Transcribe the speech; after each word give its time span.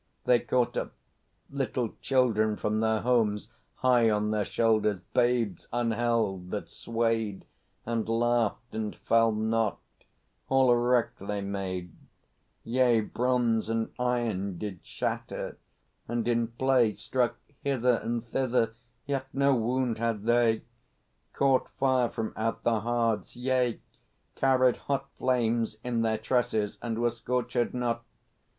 They 0.25 0.39
caught 0.39 0.75
up 0.77 0.93
little 1.51 1.93
children 2.01 2.57
from 2.57 2.79
their 2.79 3.01
homes, 3.01 3.49
High 3.75 4.09
on 4.09 4.31
their 4.31 4.45
shoulders, 4.45 4.97
babes 4.97 5.67
unheld, 5.71 6.49
that 6.49 6.69
swayed 6.69 7.45
And 7.85 8.09
laughed 8.09 8.73
and 8.73 8.95
fell 8.95 9.31
not; 9.31 9.77
all 10.49 10.71
a 10.71 10.75
wreck 10.75 11.17
they 11.19 11.41
made; 11.41 11.91
Yea, 12.63 13.01
bronze 13.01 13.69
and 13.69 13.91
iron 13.99 14.57
did 14.57 14.79
shatter, 14.81 15.59
and 16.07 16.27
in 16.27 16.47
play 16.47 16.93
Struck 16.95 17.37
hither 17.63 17.99
and 18.01 18.25
thither, 18.25 18.73
yet 19.05 19.27
no 19.33 19.53
wound 19.53 19.99
had 19.99 20.23
they; 20.23 20.63
Caught 21.33 21.69
fire 21.79 22.09
from 22.09 22.33
out 22.35 22.63
the 22.63 22.79
hearths, 22.79 23.35
yea, 23.35 23.79
carried 24.33 24.77
hot 24.77 25.11
Flames 25.19 25.77
in 25.83 26.01
their 26.01 26.17
tresses 26.17 26.79
and 26.81 26.97
were 26.97 27.09
scorchèd 27.11 27.75
not! 27.75 28.03